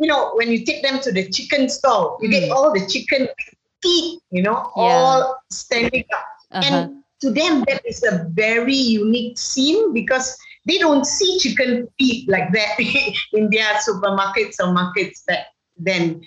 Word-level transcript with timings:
you 0.00 0.06
know, 0.08 0.32
when 0.34 0.50
you 0.50 0.64
take 0.64 0.82
them 0.82 0.98
to 1.00 1.12
the 1.12 1.28
chicken 1.30 1.68
stall, 1.68 2.18
you 2.20 2.28
get 2.30 2.48
Mm. 2.48 2.54
all 2.54 2.72
the 2.72 2.84
chicken 2.86 3.28
teeth, 3.82 4.20
you 4.30 4.42
know, 4.42 4.72
Yeah. 4.76 4.82
all 4.82 5.36
standing 5.52 6.04
up. 6.14 6.24
Uh-huh. 6.52 6.64
And 6.66 7.04
to 7.20 7.30
them, 7.30 7.64
that 7.68 7.82
is 7.86 8.02
a 8.02 8.26
very 8.32 8.74
unique 8.74 9.38
scene 9.38 9.92
because 9.92 10.36
they 10.66 10.78
don't 10.78 11.04
see 11.04 11.38
chicken 11.38 11.86
feet 11.98 12.28
like 12.28 12.50
that 12.52 12.78
in 13.32 13.50
their 13.50 13.74
supermarkets 13.86 14.56
or 14.58 14.72
markets 14.72 15.22
back 15.26 15.46
then. 15.76 16.22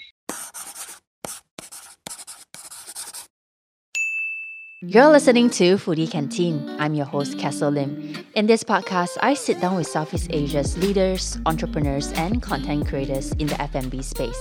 You're 4.86 5.07
listening 5.07 5.50
to 5.52 5.77
Foodie 5.77 6.11
Canteen. 6.11 6.75
I'm 6.77 6.93
your 6.93 7.05
host, 7.05 7.39
Castle 7.39 7.71
Lim. 7.71 8.18
In 8.36 8.47
this 8.47 8.66
podcast, 8.66 9.17
I 9.21 9.34
sit 9.34 9.61
down 9.61 9.77
with 9.77 9.88
Southeast 9.88 10.27
Asia's 10.29 10.77
leaders, 10.77 11.38
entrepreneurs, 11.45 12.11
and 12.11 12.41
content 12.41 12.89
creators 12.89 13.31
in 13.39 13.48
the 13.48 13.61
F&B 13.61 14.02
space. 14.02 14.38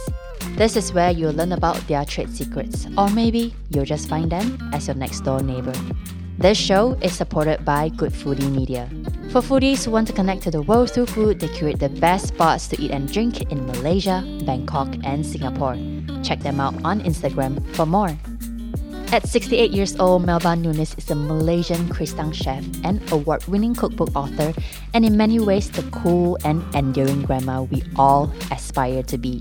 This 0.56 0.74
is 0.74 0.92
where 0.92 1.12
you'll 1.12 1.32
learn 1.32 1.52
about 1.52 1.76
their 1.86 2.04
trade 2.04 2.34
secrets, 2.34 2.88
or 2.98 3.08
maybe 3.10 3.54
you'll 3.70 3.84
just 3.84 4.08
find 4.08 4.32
them 4.32 4.58
as 4.72 4.88
your 4.88 4.96
next 4.96 5.20
door 5.20 5.44
neighbor. 5.44 5.74
This 6.38 6.58
show 6.58 6.98
is 7.02 7.12
supported 7.12 7.64
by 7.64 7.90
Good 7.90 8.12
Foodie 8.12 8.50
Media. 8.50 8.90
For 9.30 9.42
foodies 9.42 9.84
who 9.84 9.92
want 9.92 10.08
to 10.08 10.12
connect 10.12 10.42
to 10.42 10.50
the 10.50 10.62
world 10.62 10.90
through 10.90 11.06
food, 11.06 11.38
they 11.38 11.48
curate 11.54 11.78
the 11.78 11.88
best 11.88 12.28
spots 12.28 12.66
to 12.68 12.82
eat 12.82 12.90
and 12.90 13.10
drink 13.12 13.42
in 13.52 13.64
Malaysia, 13.64 14.24
Bangkok, 14.44 14.88
and 15.04 15.24
Singapore. 15.24 15.78
Check 16.24 16.40
them 16.40 16.58
out 16.58 16.74
on 16.84 17.00
Instagram 17.02 17.64
for 17.76 17.86
more. 17.86 18.18
At 19.12 19.28
68 19.28 19.72
years 19.72 19.94
old, 20.00 20.24
Melba 20.24 20.56
Nunis 20.56 20.96
is 20.96 21.10
a 21.10 21.14
Malaysian 21.14 21.86
Kristang 21.90 22.32
chef 22.32 22.64
and 22.82 22.96
award 23.12 23.44
winning 23.44 23.74
cookbook 23.74 24.08
author, 24.16 24.54
and 24.94 25.04
in 25.04 25.18
many 25.18 25.38
ways, 25.38 25.70
the 25.70 25.82
cool 25.90 26.38
and 26.46 26.64
enduring 26.74 27.20
grandma 27.20 27.60
we 27.60 27.84
all 27.96 28.32
aspire 28.50 29.02
to 29.02 29.18
be. 29.18 29.36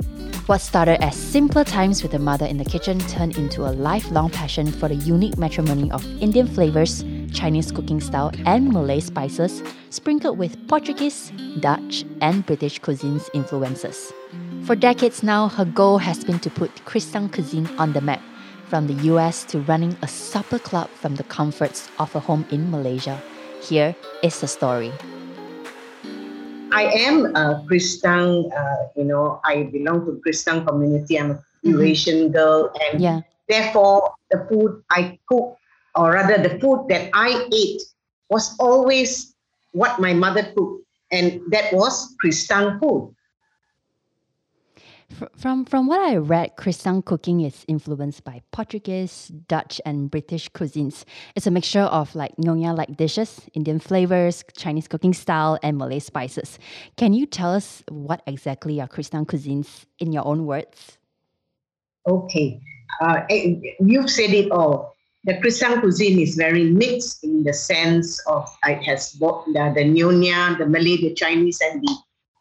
What 0.47 0.59
started 0.59 1.01
as 1.01 1.15
simpler 1.15 1.63
times 1.63 2.03
with 2.03 2.11
her 2.11 2.19
mother 2.19 2.45
in 2.45 2.57
the 2.57 2.65
kitchen 2.65 2.99
turned 2.99 3.37
into 3.37 3.61
a 3.61 3.71
lifelong 3.71 4.29
passion 4.29 4.69
for 4.69 4.89
the 4.89 4.95
unique 4.95 5.37
matrimony 5.37 5.89
of 5.91 6.05
Indian 6.21 6.47
flavors, 6.47 7.05
Chinese 7.31 7.71
cooking 7.71 8.01
style, 8.01 8.33
and 8.45 8.73
Malay 8.73 8.99
spices, 8.99 9.63
sprinkled 9.89 10.37
with 10.37 10.67
Portuguese, 10.67 11.31
Dutch, 11.61 12.03
and 12.19 12.45
British 12.45 12.81
cuisines 12.81 13.29
influences. 13.33 14.11
For 14.65 14.75
decades 14.75 15.23
now, 15.23 15.47
her 15.47 15.63
goal 15.63 15.97
has 15.99 16.25
been 16.25 16.39
to 16.39 16.49
put 16.49 16.75
Kristang 16.83 17.31
cuisine 17.31 17.69
on 17.77 17.93
the 17.93 18.01
map 18.01 18.21
from 18.71 18.87
the 18.87 19.11
US 19.11 19.43
to 19.51 19.59
running 19.67 19.99
a 19.99 20.07
supper 20.07 20.55
club 20.55 20.87
from 20.95 21.19
the 21.19 21.27
comforts 21.27 21.91
of 21.99 22.15
a 22.15 22.23
home 22.23 22.47
in 22.55 22.71
Malaysia. 22.71 23.19
Here 23.59 23.91
is 24.23 24.39
the 24.39 24.47
story. 24.47 24.95
I 26.71 26.87
am 27.03 27.35
a 27.35 27.67
Kristang, 27.67 28.47
uh, 28.47 28.87
you 28.95 29.03
know, 29.03 29.43
I 29.43 29.67
belong 29.67 30.07
to 30.07 30.23
Kristang 30.23 30.63
community. 30.63 31.19
I'm 31.19 31.35
a 31.35 31.43
Mhm. 31.67 32.31
Girl, 32.31 32.71
and 32.79 33.03
Yeah. 33.03 33.19
therefore 33.51 34.15
the 34.31 34.47
food 34.47 34.79
I 34.87 35.19
cook, 35.27 35.59
or 35.99 36.15
rather 36.15 36.39
the 36.39 36.55
food 36.63 36.87
that 36.87 37.11
I 37.11 37.43
ate, 37.51 37.83
was 38.31 38.55
always 38.55 39.35
what 39.75 39.99
my 39.99 40.15
mother 40.15 40.47
cooked, 40.55 40.87
and 41.11 41.43
that 41.51 41.75
was 41.75 42.15
Kristang 42.23 42.79
food. 42.79 43.11
Fr- 45.17 45.25
From 45.37 45.65
from 45.65 45.87
what 45.87 46.01
I 46.01 46.17
read, 46.17 46.55
Kristang 46.57 47.03
cooking 47.03 47.41
is 47.41 47.65
influenced 47.67 48.23
by 48.23 48.41
Portuguese, 48.51 49.27
Dutch, 49.47 49.81
and 49.85 50.09
British 50.09 50.49
cuisines. 50.49 51.03
It's 51.35 51.47
a 51.47 51.51
mixture 51.51 51.87
of 51.91 52.13
like 52.15 52.35
nyonya-like 52.37 52.97
dishes, 52.97 53.41
Indian 53.53 53.79
flavors, 53.79 54.43
Chinese 54.55 54.87
cooking 54.87 55.13
style, 55.13 55.57
and 55.63 55.77
Malay 55.77 55.99
spices. 55.99 56.59
Can 56.97 57.13
you 57.13 57.25
tell 57.25 57.53
us 57.53 57.83
what 57.89 58.21
exactly 58.27 58.79
are 58.79 58.87
Kristang 58.87 59.25
cuisines 59.25 59.85
in 59.99 60.11
your 60.11 60.25
own 60.25 60.45
words? 60.45 60.97
Okay, 62.07 62.61
uh, 63.01 63.21
eh, 63.29 63.55
you've 63.79 64.09
said 64.09 64.31
it 64.31 64.51
all. 64.51 64.95
The 65.25 65.35
Kristang 65.35 65.81
cuisine 65.81 66.19
is 66.19 66.35
very 66.35 66.65
mixed 66.71 67.23
in 67.23 67.43
the 67.43 67.53
sense 67.53 68.19
of 68.25 68.49
it 68.65 68.81
has 68.83 69.11
both 69.11 69.45
the, 69.53 69.71
the 69.75 69.83
Nyonya, 69.83 70.57
the 70.57 70.65
Malay, 70.65 70.97
the 70.97 71.13
Chinese, 71.13 71.61
and 71.61 71.81
the 71.81 71.95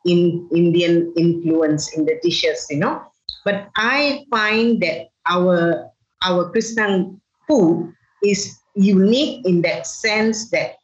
in 0.07 0.49
Indian 0.55 1.13
influence 1.17 1.93
in 1.97 2.05
the 2.05 2.19
dishes, 2.23 2.67
you 2.71 2.79
know. 2.79 3.03
But 3.45 3.69
I 3.77 4.25
find 4.31 4.81
that 4.83 5.09
our 5.27 5.87
our 6.25 6.51
Kristang 6.53 7.21
food 7.49 7.93
is 8.23 8.59
unique 8.75 9.45
in 9.47 9.63
that 9.63 9.87
sense 9.87 10.51
that 10.51 10.77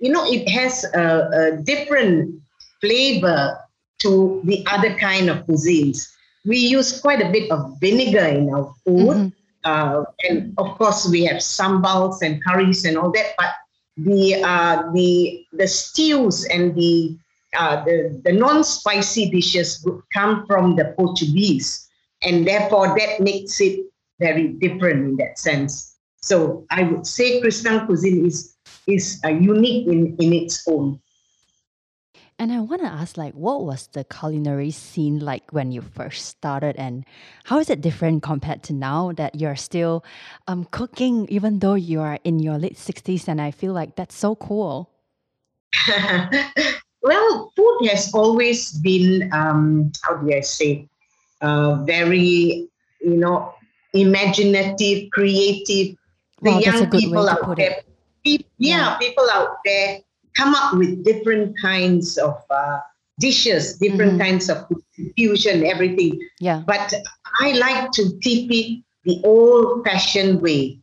you 0.00 0.10
know 0.12 0.24
it 0.26 0.48
has 0.48 0.84
a, 0.94 1.28
a 1.32 1.62
different 1.62 2.40
flavor 2.80 3.58
to 4.00 4.40
the 4.44 4.64
other 4.70 4.94
kind 4.98 5.30
of 5.30 5.46
cuisines. 5.46 6.06
We 6.44 6.58
use 6.58 7.00
quite 7.00 7.22
a 7.22 7.30
bit 7.32 7.50
of 7.50 7.78
vinegar 7.80 8.26
in 8.26 8.52
our 8.52 8.72
food. 8.84 9.16
Mhm. 9.16 9.32
Uh, 9.64 10.04
and 10.28 10.52
of 10.58 10.76
course, 10.76 11.08
we 11.08 11.24
have 11.24 11.40
sambals 11.42 12.20
and 12.20 12.42
curries 12.44 12.84
and 12.84 12.98
all 12.98 13.10
that. 13.12 13.32
But 13.38 13.54
the 13.96 14.42
uh, 14.44 14.92
the 14.92 15.46
the 15.52 15.66
stews 15.66 16.44
and 16.44 16.74
the 16.74 17.16
uh, 17.56 17.84
the, 17.84 18.20
the 18.24 18.32
non-spicy 18.32 19.30
dishes 19.30 19.82
would 19.84 20.00
come 20.12 20.46
from 20.46 20.76
the 20.76 20.94
Portuguese, 20.96 21.88
and 22.22 22.46
therefore 22.46 22.88
that 22.98 23.20
makes 23.20 23.60
it 23.60 23.80
very 24.20 24.48
different 24.48 25.04
in 25.04 25.16
that 25.16 25.38
sense. 25.38 25.96
So 26.22 26.64
I 26.70 26.82
would 26.84 27.06
say 27.06 27.40
Kristang 27.40 27.86
cuisine 27.86 28.26
is 28.26 28.56
is 28.86 29.20
uh, 29.24 29.28
unique 29.28 29.86
in, 29.88 30.16
in 30.18 30.32
its 30.32 30.62
own. 30.68 31.00
And 32.38 32.52
I 32.52 32.60
want 32.60 32.82
to 32.82 32.88
ask, 32.88 33.16
like, 33.16 33.32
what 33.34 33.64
was 33.64 33.86
the 33.92 34.02
culinary 34.04 34.72
scene 34.72 35.20
like 35.20 35.52
when 35.52 35.70
you 35.70 35.80
first 35.80 36.26
started, 36.26 36.74
and 36.76 37.04
how 37.44 37.58
is 37.60 37.70
it 37.70 37.80
different 37.80 38.22
compared 38.22 38.62
to 38.64 38.72
now 38.72 39.12
that 39.12 39.36
you're 39.36 39.56
still 39.56 40.04
um, 40.48 40.66
cooking, 40.70 41.26
even 41.30 41.60
though 41.60 41.74
you 41.74 42.00
are 42.00 42.18
in 42.24 42.40
your 42.40 42.58
late 42.58 42.76
sixties? 42.76 43.28
And 43.28 43.40
I 43.40 43.50
feel 43.50 43.72
like 43.72 43.94
that's 43.94 44.16
so 44.16 44.34
cool. 44.34 44.90
well, 47.04 47.52
food 47.54 47.88
has 47.90 48.12
always 48.14 48.72
been, 48.78 49.30
um, 49.32 49.92
how 50.02 50.16
do 50.16 50.34
I 50.34 50.40
say, 50.40 50.88
uh, 51.42 51.76
very, 51.84 52.66
you 53.00 53.16
know, 53.16 53.54
imaginative, 53.92 55.10
creative. 55.12 55.96
The 56.42 56.50
Wow, 56.50 56.58
young 56.58 56.90
people 56.90 57.28
out 57.28 57.56
there, 57.56 57.76
pe- 58.24 58.44
yeah, 58.58 58.96
people 58.98 59.26
out 59.32 59.58
there 59.64 60.00
come 60.36 60.54
up 60.54 60.74
with 60.74 61.04
different 61.04 61.56
kinds 61.60 62.18
of 62.18 62.42
uh, 62.50 62.80
dishes, 63.20 63.78
different 63.78 64.14
Mhm. 64.14 64.20
kinds 64.24 64.48
of 64.50 64.66
fusion, 65.16 65.64
everything. 65.64 66.18
Yeah. 66.40 66.62
But 66.66 66.92
I 67.40 67.52
like 67.52 67.92
to 67.92 68.18
keep 68.22 68.50
it 68.50 68.82
the 69.04 69.20
old-fashioned 69.24 70.40
way. 70.40 70.78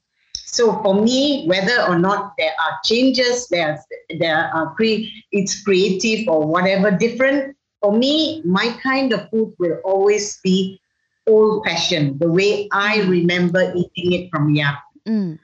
So 0.51 0.83
for 0.83 0.93
me, 0.95 1.47
whether 1.47 1.87
or 1.87 1.97
not 1.97 2.33
there 2.37 2.51
are 2.51 2.79
changes, 2.83 3.47
there 3.47 3.79
there 4.19 4.51
are 4.53 4.75
cre- 4.75 5.07
it's 5.31 5.63
creative 5.63 6.27
or 6.27 6.45
whatever 6.45 6.91
different. 6.91 7.55
For 7.79 7.95
me, 7.95 8.43
my 8.43 8.75
kind 8.83 9.13
of 9.13 9.29
food 9.31 9.55
will 9.57 9.79
always 9.83 10.37
be 10.43 10.79
old-fashioned, 11.25 12.19
the 12.19 12.29
way 12.29 12.67
I 12.71 13.01
remember 13.07 13.73
eating 13.73 14.11
it 14.13 14.29
from 14.29 14.53
young. 14.53 14.75
Mm. 15.07 15.39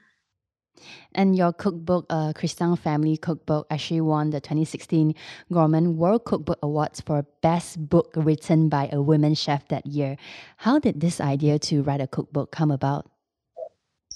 And 1.14 1.34
your 1.34 1.52
cookbook, 1.52 2.06
uh, 2.10 2.32
Kristang 2.36 2.78
Family 2.78 3.16
Cookbook, 3.16 3.66
actually 3.70 4.02
won 4.02 4.30
the 4.30 4.40
2016 4.40 5.14
Gourmand 5.50 5.96
World 5.96 6.26
Cookbook 6.26 6.58
Awards 6.62 7.00
for 7.00 7.24
Best 7.42 7.88
Book 7.88 8.12
Written 8.14 8.68
by 8.68 8.88
a 8.92 9.02
Women 9.02 9.34
Chef 9.34 9.66
that 9.68 9.86
year. 9.86 10.16
How 10.58 10.78
did 10.78 11.00
this 11.00 11.20
idea 11.20 11.58
to 11.70 11.82
write 11.82 12.00
a 12.00 12.06
cookbook 12.06 12.52
come 12.52 12.70
about? 12.70 13.10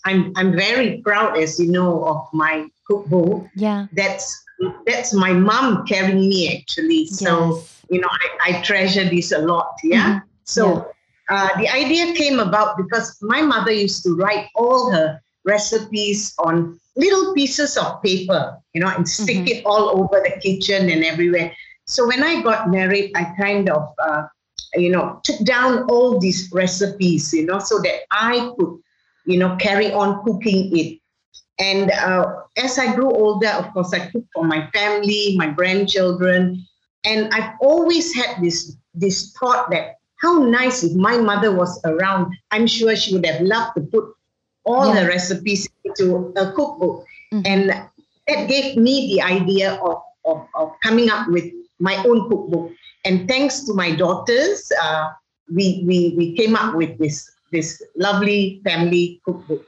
I'm 0.05 0.33
I'm 0.37 0.53
very 0.57 1.01
proud, 1.05 1.37
as 1.39 1.59
you 1.61 1.71
know, 1.71 2.05
of 2.07 2.27
my 2.33 2.67
cookbook. 2.87 3.47
Yeah. 3.57 3.87
That's 3.93 4.25
that's 4.87 5.13
my 5.15 5.33
mom 5.33 5.87
carrying 5.87 6.29
me 6.29 6.57
actually. 6.59 7.07
So 7.07 7.57
Yes. 7.57 7.85
you 7.91 8.01
know, 8.01 8.09
I, 8.11 8.27
I 8.59 8.63
treasure 8.63 9.05
this 9.09 9.33
a 9.33 9.39
lot. 9.39 9.75
Yeah. 9.83 10.21
Mhm. 10.21 10.23
So 10.45 10.89
uh, 11.29 11.49
the 11.59 11.69
idea 11.69 12.13
came 12.15 12.39
about 12.41 12.77
because 12.77 13.17
my 13.23 13.43
mother 13.43 13.73
used 13.73 14.03
to 14.05 14.15
write 14.17 14.47
all 14.55 14.91
her 14.91 15.21
recipes 15.45 16.35
on 16.39 16.79
little 16.97 17.33
pieces 17.35 17.77
of 17.77 18.03
paper, 18.03 18.57
you 18.75 18.81
know, 18.81 18.89
and 18.89 19.09
stick 19.09 19.39
Mhm. 19.47 19.49
it 19.49 19.67
all 19.67 19.91
over 19.99 20.21
the 20.23 20.35
kitchen 20.41 20.91
and 20.91 21.05
everywhere. 21.05 21.53
So 21.87 22.07
when 22.07 22.23
I 22.23 22.43
got 22.43 22.71
married, 22.71 23.13
I 23.17 23.25
kind 23.41 23.69
of, 23.71 23.83
uh, 23.99 24.23
you 24.75 24.91
know, 24.91 25.21
took 25.25 25.41
down 25.45 25.85
all 25.91 26.19
these 26.19 26.49
recipes, 26.53 27.33
you 27.33 27.45
know, 27.47 27.59
so 27.59 27.79
that 27.81 27.99
I 28.11 28.53
could, 28.57 28.79
you 29.27 29.39
know, 29.39 29.57
carry 29.57 29.93
on 29.93 30.23
cooking 30.25 30.77
it. 30.77 30.99
And 31.59 31.91
uh, 31.91 32.27
as 32.57 32.79
I 32.79 32.95
grew 32.95 33.11
older, 33.11 33.49
of 33.49 33.73
course, 33.73 33.93
I 33.93 34.07
cooked 34.11 34.29
for 34.35 34.45
my 34.45 34.69
family, 34.73 35.35
my 35.37 35.49
grandchildren, 35.49 36.67
and 37.05 37.29
I've 37.33 37.55
always 37.61 38.15
had 38.15 38.43
this 38.43 38.77
this 38.95 39.33
thought 39.39 39.71
that 39.71 39.97
how 40.21 40.39
nice 40.45 40.83
if 40.85 40.95
my 40.95 41.19
mother 41.19 41.55
was 41.55 41.81
around. 41.85 42.35
I'm 42.51 42.67
sure 42.67 42.95
she 42.97 43.15
would 43.15 43.27
have 43.27 43.41
loved 43.43 43.75
to 43.77 43.83
put 43.83 44.05
all 44.65 44.87
Yeah. 44.95 45.03
the 45.03 45.09
recipes 45.09 45.69
into 45.85 46.33
a 46.37 46.53
cookbook, 46.53 47.05
Mhm. 47.33 47.43
and 47.47 47.63
that 48.29 48.49
gave 48.49 48.77
me 48.77 49.15
the 49.15 49.23
idea 49.23 49.75
of, 49.83 50.03
of, 50.25 50.47
of 50.55 50.73
coming 50.85 51.11
up 51.11 51.29
with 51.29 51.45
my 51.81 51.97
own 52.05 52.29
cookbook. 52.29 52.71
And 53.05 53.27
thanks 53.29 53.65
to 53.67 53.75
my 53.75 53.91
daughters, 53.97 54.71
uh, 54.81 55.09
we, 55.53 55.83
we, 55.87 56.15
we 56.17 56.37
came 56.37 56.55
up 56.55 56.77
with 56.77 56.97
this, 56.99 57.29
this 57.53 57.83
lovely 57.97 58.61
family 58.65 59.21
cookbook. 59.25 59.67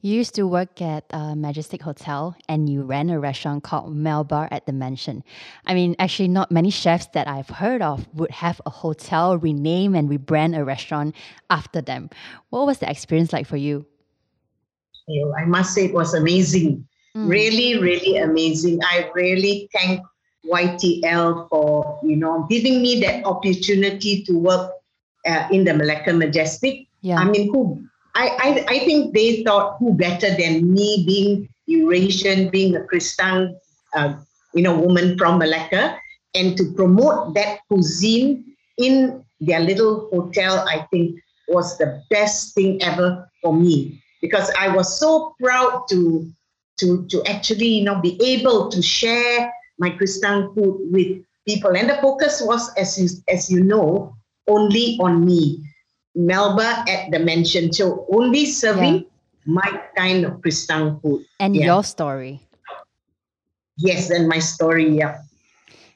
You 0.00 0.14
used 0.14 0.34
to 0.34 0.46
work 0.46 0.80
at 0.80 1.04
a 1.10 1.34
Majestic 1.34 1.82
Hotel 1.82 2.36
and 2.48 2.68
you 2.68 2.82
ran 2.82 3.10
a 3.10 3.18
restaurant 3.18 3.64
called 3.64 3.96
Melba 3.96 4.46
at 4.52 4.66
the 4.66 4.72
Mansion. 4.72 5.24
I 5.64 5.74
mean, 5.74 5.96
actually, 5.98 6.28
not 6.28 6.52
many 6.52 6.70
chefs 6.70 7.08
that 7.14 7.26
I've 7.26 7.48
heard 7.48 7.82
of 7.82 8.06
would 8.14 8.30
have 8.30 8.60
a 8.66 8.70
hotel 8.70 9.36
rename 9.38 9.94
and 9.94 10.08
rebrand 10.08 10.56
a 10.56 10.64
restaurant 10.64 11.16
after 11.50 11.80
them. 11.80 12.10
What 12.50 12.66
was 12.66 12.78
the 12.78 12.88
experience 12.88 13.32
like 13.32 13.46
for 13.46 13.56
you? 13.56 13.86
You 15.08 15.34
I 15.36 15.44
must 15.44 15.74
say 15.74 15.86
it 15.86 15.94
was 15.94 16.14
amazing. 16.14 16.86
Mm. 17.16 17.28
Really, 17.28 17.80
really 17.80 18.18
amazing. 18.18 18.80
I 18.84 19.10
really 19.14 19.68
thank 19.72 20.02
YTL 20.44 21.48
for 21.48 21.98
you 22.04 22.16
know 22.16 22.46
giving 22.48 22.82
me 22.82 23.00
that 23.00 23.24
opportunity 23.24 24.22
to 24.24 24.38
work 24.38 24.70
uh, 25.26 25.48
in 25.50 25.64
the 25.64 25.74
Malacca 25.74 26.12
Majestic. 26.12 26.86
Yeah. 27.02 27.16
I 27.16 27.24
mean, 27.24 27.52
who 27.52 27.82
I, 28.14 28.28
I 28.28 28.48
I 28.68 28.78
think 28.80 29.14
they 29.14 29.42
thought 29.42 29.76
who 29.78 29.94
better 29.94 30.34
than 30.34 30.72
me 30.72 31.04
being 31.06 31.48
Eurasian, 31.66 32.48
being 32.50 32.76
a 32.76 32.84
Christian, 32.84 33.58
uh, 33.94 34.14
you 34.54 34.62
know, 34.62 34.78
woman 34.78 35.18
from 35.18 35.38
Malacca, 35.38 35.98
and 36.34 36.56
to 36.56 36.72
promote 36.72 37.34
that 37.34 37.60
cuisine 37.68 38.44
in 38.78 39.24
their 39.40 39.60
little 39.60 40.08
hotel. 40.10 40.64
I 40.68 40.86
think 40.90 41.20
was 41.48 41.78
the 41.78 42.02
best 42.10 42.54
thing 42.54 42.82
ever 42.82 43.30
for 43.42 43.54
me 43.54 44.02
because 44.20 44.50
I 44.58 44.74
was 44.74 44.98
so 44.98 45.34
proud 45.40 45.86
to 45.90 46.28
to 46.78 47.06
to 47.06 47.22
actually 47.26 47.68
you 47.68 47.84
know 47.84 48.00
be 48.00 48.18
able 48.22 48.68
to 48.70 48.82
share 48.82 49.52
my 49.78 49.90
Kristang 49.90 50.54
food 50.54 50.88
with 50.90 51.22
people. 51.46 51.76
And 51.76 51.88
the 51.88 51.96
focus 52.02 52.42
was, 52.42 52.72
as 52.76 52.98
you, 52.98 53.08
as 53.28 53.50
you 53.50 53.62
know, 53.62 54.16
only 54.48 54.98
on 55.00 55.24
me. 55.24 55.62
Melba 56.14 56.84
at 56.88 57.10
the 57.10 57.18
mansion. 57.18 57.72
So 57.72 58.06
only 58.10 58.46
serving 58.46 58.94
yeah. 58.94 59.02
my 59.44 59.82
kind 59.96 60.24
of 60.24 60.40
Kristang 60.40 61.00
food. 61.02 61.24
And 61.38 61.54
yeah. 61.54 61.66
your 61.66 61.84
story. 61.84 62.40
Yes, 63.76 64.08
and 64.10 64.26
my 64.26 64.38
story, 64.38 64.88
yeah. 64.88 65.20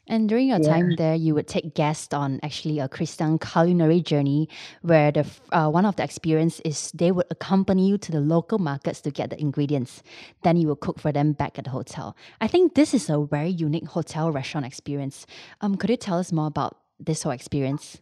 And 0.07 0.29
during 0.29 0.49
your 0.49 0.61
yeah. 0.61 0.69
time 0.69 0.97
there, 0.97 1.15
you 1.15 1.35
would 1.35 1.47
take 1.47 1.75
guests 1.75 2.13
on 2.13 2.41
actually 2.43 2.81
a 2.81 2.89
Kristang 2.89 3.41
culinary 3.41 4.03
journey, 4.03 4.49
where 4.83 5.13
the 5.13 5.25
uh, 5.53 5.71
one 5.71 5.87
of 5.87 5.97
the 5.97 6.03
experience 6.03 6.61
is 6.65 6.91
they 6.93 7.13
would 7.13 7.27
accompany 7.31 7.89
you 7.89 7.97
to 7.97 8.13
the 8.13 8.21
local 8.21 8.59
markets 8.59 9.01
to 9.03 9.11
get 9.11 9.31
the 9.31 9.41
ingredients. 9.41 10.03
Then 10.43 10.57
you 10.57 10.67
will 10.67 10.77
cook 10.77 10.99
for 10.99 11.13
them 11.13 11.33
back 11.33 11.59
at 11.59 11.65
the 11.65 11.71
hotel. 11.71 12.17
I 12.41 12.49
think 12.49 12.75
this 12.75 12.93
is 12.93 13.09
a 13.09 13.25
very 13.25 13.51
unique 13.51 13.87
hotel 13.87 14.33
restaurant 14.33 14.67
experience. 14.67 15.27
Um, 15.61 15.77
could 15.77 15.91
you 15.91 15.97
tell 15.97 16.19
us 16.19 16.33
more 16.33 16.49
about 16.49 16.77
this 16.99 17.23
whole 17.23 17.33
experience? 17.33 18.01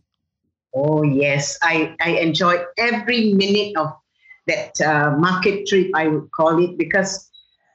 Oh 0.74 1.02
yes, 1.02 1.58
I 1.62 1.94
I 2.00 2.18
enjoyed 2.18 2.64
every 2.76 3.34
minute 3.34 3.76
of 3.76 3.92
that 4.46 4.80
uh, 4.80 5.16
market 5.18 5.66
trip. 5.66 5.90
I 5.94 6.08
would 6.08 6.30
call 6.32 6.62
it 6.62 6.76
because 6.78 7.28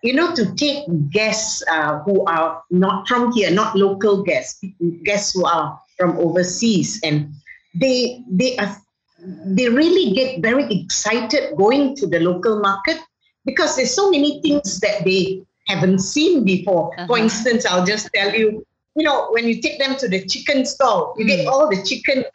you 0.03 0.13
know, 0.13 0.35
to 0.35 0.53
take 0.55 0.83
guests 1.09 1.63
uh, 1.71 1.99
who 1.99 2.25
are 2.25 2.61
not 2.69 3.07
from 3.07 3.31
here, 3.31 3.49
not 3.49 3.75
local 3.75 4.21
guests, 4.21 4.61
guests 5.03 5.33
who 5.33 5.45
are 5.45 5.79
from 5.97 6.17
overseas, 6.19 6.99
and 7.03 7.31
they 7.73 8.21
they 8.29 8.57
are 8.57 8.75
they 9.45 9.69
really 9.69 10.13
get 10.13 10.41
very 10.41 10.67
excited 10.69 11.55
going 11.55 11.95
to 11.95 12.05
the 12.05 12.19
local 12.19 12.59
market 12.59 12.99
because 13.45 13.77
there's 13.77 13.93
so 13.95 14.11
many 14.11 14.41
things 14.41 14.81
that 14.81 15.05
they 15.05 15.41
haven't 15.67 15.99
seen 15.99 16.43
before. 16.43 16.91
Uh-huh. 16.99 17.07
For 17.07 17.17
instance, 17.17 17.65
I'll 17.65 17.85
just 17.85 18.09
tell 18.13 18.35
you, 18.35 18.65
you 18.95 19.03
know, 19.05 19.29
when 19.31 19.47
you 19.47 19.61
take 19.61 19.79
them 19.79 19.95
to 19.97 20.09
the 20.09 20.25
chicken 20.25 20.65
stall, 20.65 21.15
you 21.17 21.23
mm. 21.23 21.29
get 21.29 21.47
all 21.47 21.69
the 21.69 21.81
chicken 21.81 22.25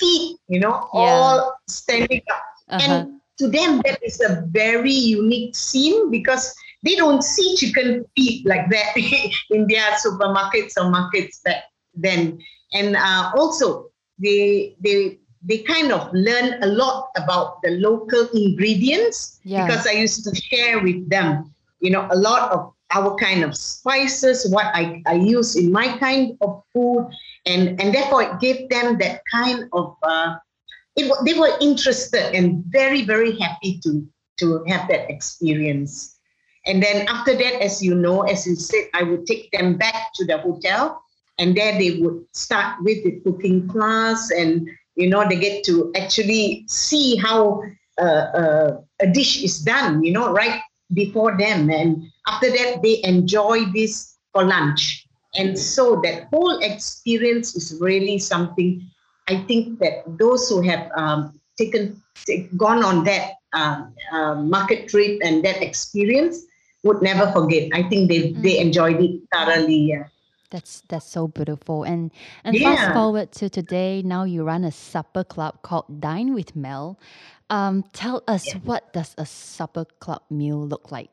teeth, 0.00 0.38
you 0.48 0.60
know, 0.60 0.88
yeah. 0.94 1.00
all 1.00 1.54
standing 1.68 2.22
up. 2.30 2.42
Uh-huh. 2.68 2.92
And 2.92 3.20
to 3.38 3.48
them, 3.48 3.80
that 3.84 3.98
is 4.02 4.20
a 4.20 4.44
very 4.48 4.92
unique 4.92 5.56
scene 5.56 6.10
because 6.10 6.54
they 6.82 6.94
don't 6.94 7.22
see 7.22 7.56
chicken 7.56 8.04
feet 8.16 8.46
like 8.46 8.70
that 8.70 8.96
in 9.50 9.66
their 9.66 9.90
supermarkets 9.92 10.74
or 10.76 10.90
markets 10.90 11.40
back 11.44 11.64
then. 11.94 12.38
And 12.72 12.96
uh, 12.96 13.32
also, 13.36 13.90
they 14.18 14.76
they 14.80 15.18
they 15.42 15.58
kind 15.58 15.92
of 15.92 16.10
learn 16.12 16.62
a 16.62 16.66
lot 16.66 17.08
about 17.16 17.60
the 17.62 17.72
local 17.72 18.28
ingredients 18.34 19.40
yeah. 19.44 19.66
because 19.66 19.86
I 19.86 19.92
used 19.92 20.24
to 20.24 20.34
share 20.34 20.80
with 20.80 21.08
them, 21.10 21.52
you 21.80 21.90
know, 21.90 22.08
a 22.10 22.16
lot 22.16 22.50
of 22.50 22.72
our 22.94 23.16
kind 23.16 23.42
of 23.42 23.56
spices, 23.56 24.48
what 24.50 24.66
I, 24.66 25.02
I 25.06 25.14
use 25.14 25.56
in 25.56 25.72
my 25.72 25.98
kind 25.98 26.36
of 26.40 26.62
food, 26.72 27.10
and 27.44 27.80
and 27.80 27.94
therefore 27.94 28.22
it 28.22 28.40
gave 28.40 28.68
them 28.68 28.98
that 28.98 29.20
kind 29.30 29.68
of. 29.72 29.96
Uh, 30.02 30.36
it, 30.96 31.12
they 31.26 31.38
were 31.38 31.50
interested 31.60 32.36
and 32.36 32.64
very 32.66 33.02
very 33.02 33.36
happy 33.38 33.80
to 33.82 34.06
to 34.38 34.64
have 34.68 34.88
that 34.88 35.10
experience. 35.10 36.18
And 36.66 36.82
then 36.82 37.06
after 37.08 37.34
that, 37.36 37.60
as 37.60 37.82
you 37.82 37.94
know, 37.94 38.22
as 38.22 38.46
you 38.46 38.56
said, 38.56 38.88
I 38.94 39.02
would 39.02 39.26
take 39.26 39.50
them 39.50 39.76
back 39.76 40.14
to 40.14 40.24
the 40.24 40.38
hotel, 40.38 41.02
and 41.38 41.56
there 41.56 41.76
they 41.78 41.98
would 42.00 42.24
start 42.32 42.82
with 42.82 43.04
the 43.04 43.20
cooking 43.20 43.68
class, 43.68 44.30
and 44.30 44.68
you 44.94 45.10
know 45.10 45.28
they 45.28 45.36
get 45.36 45.64
to 45.64 45.92
actually 45.96 46.64
see 46.68 47.16
how 47.16 47.62
uh, 47.98 48.26
uh, 48.40 48.80
a 49.00 49.06
dish 49.06 49.42
is 49.42 49.58
done, 49.58 50.02
you 50.04 50.12
know, 50.12 50.32
right 50.32 50.62
before 50.92 51.36
them, 51.36 51.70
and 51.70 52.02
after 52.26 52.50
that 52.50 52.82
they 52.82 53.00
enjoy 53.04 53.66
this 53.72 54.16
for 54.32 54.44
lunch, 54.44 55.06
and 55.34 55.58
so 55.58 56.00
that 56.02 56.28
whole 56.32 56.58
experience 56.60 57.54
is 57.54 57.78
really 57.80 58.18
something. 58.18 58.82
I 59.28 59.42
think 59.48 59.78
that 59.80 60.04
those 60.18 60.48
who 60.48 60.60
have 60.62 60.90
um, 60.96 61.40
taken 61.56 62.00
gone 62.56 62.84
on 62.84 63.04
that 63.04 63.32
uh, 63.52 63.86
uh, 64.12 64.34
market 64.36 64.88
trip 64.88 65.20
and 65.22 65.44
that 65.44 65.62
experience 65.62 66.44
would 66.82 67.02
never 67.02 67.30
forget. 67.32 67.70
I 67.72 67.82
think 67.88 68.08
they 68.08 68.32
mm. 68.32 68.42
they 68.42 68.58
enjoyed 68.58 69.00
it 69.00 69.20
thoroughly. 69.32 69.90
Yeah. 69.94 70.04
That's 70.50 70.82
that's 70.88 71.06
so 71.06 71.26
beautiful. 71.26 71.82
And 71.82 72.12
and 72.44 72.54
yeah. 72.54 72.76
fast 72.76 72.94
forward 72.94 73.32
to 73.42 73.48
today, 73.48 74.02
now 74.04 74.24
you 74.24 74.44
run 74.44 74.62
a 74.62 74.70
supper 74.70 75.24
club 75.24 75.62
called 75.62 76.00
Dine 76.00 76.34
with 76.34 76.54
Mel. 76.54 76.98
Um, 77.50 77.84
tell 77.92 78.22
us 78.28 78.46
yeah. 78.46 78.60
what 78.62 78.92
does 78.92 79.14
a 79.18 79.26
supper 79.26 79.84
club 79.98 80.22
meal 80.30 80.62
look 80.64 80.92
like? 80.92 81.10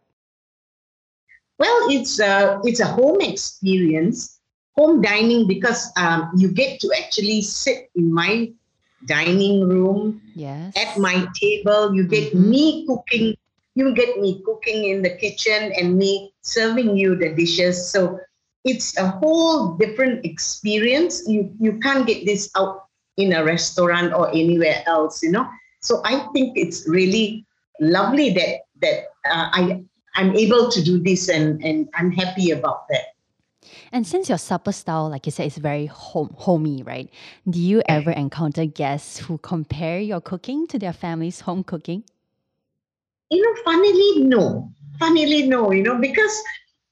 Well, 1.62 1.94
it's 1.94 2.18
a 2.18 2.58
it's 2.66 2.82
a 2.82 2.90
home 2.90 3.22
experience, 3.22 4.42
home 4.74 4.98
dining 5.06 5.46
because 5.46 5.94
um, 5.94 6.34
you 6.34 6.50
get 6.50 6.82
to 6.82 6.90
actually 6.98 7.46
sit 7.46 7.94
in 7.94 8.10
my 8.10 8.50
dining 9.06 9.70
room. 9.70 10.26
Yes. 10.34 10.74
At 10.74 10.98
my 10.98 11.30
table, 11.38 11.94
you 11.94 12.10
get 12.10 12.34
mm-hmm. 12.34 12.50
me 12.50 12.86
cooking 12.90 13.38
you 13.76 13.94
get 13.94 14.20
me 14.20 14.42
cooking 14.44 14.90
in 14.90 15.02
the 15.02 15.14
kitchen 15.16 15.72
and 15.78 15.98
me 15.98 16.34
serving 16.42 16.98
you 16.98 17.16
the 17.16 17.30
dishes. 17.30 17.92
So 17.92 18.20
it's 18.66 18.98
a 18.98 19.08
whole 19.08 19.78
different 19.78 20.26
experience. 20.26 21.24
You 21.28 21.54
you 21.60 21.78
can't 21.80 22.10
get 22.10 22.26
this 22.26 22.50
out 22.58 22.90
in 23.18 23.34
a 23.34 23.46
restaurant 23.46 24.14
or 24.18 24.30
anywhere 24.30 24.82
else, 24.88 25.22
you 25.22 25.32
know. 25.32 25.48
So 25.82 26.02
I 26.06 26.26
think 26.34 26.58
it's 26.58 26.90
really 26.90 27.46
lovely 27.80 28.34
that 28.34 28.66
that 28.82 28.98
uh, 29.30 29.50
I 29.54 29.86
I'm 30.16 30.36
able 30.36 30.70
to 30.72 30.84
do 30.84 30.98
this 30.98 31.30
and 31.30 31.64
and 31.64 31.90
I'm 31.96 32.12
happy 32.12 32.52
about 32.52 32.88
that. 32.90 33.16
And 33.94 34.08
since 34.08 34.30
your 34.30 34.38
supper 34.38 34.72
style, 34.72 35.10
like 35.10 35.26
you 35.26 35.32
said, 35.32 35.48
is 35.48 35.58
very 35.58 35.86
home 35.86 36.34
homey, 36.38 36.84
right? 36.84 37.10
Do 37.50 37.60
you 37.60 37.82
ever 37.88 38.12
encounter 38.12 38.66
guests 38.66 39.20
who 39.20 39.38
compare 39.38 40.00
your 40.00 40.22
cooking 40.22 40.68
to 40.68 40.80
their 40.80 40.94
family's 40.94 41.42
home 41.42 41.64
cooking? 41.64 42.04
you 43.32 43.42
know, 43.42 43.62
funnily, 43.64 44.28
no. 44.28 44.72
Funnily, 45.00 45.48
no, 45.48 45.72
you 45.72 45.82
know, 45.82 45.98
because 45.98 46.36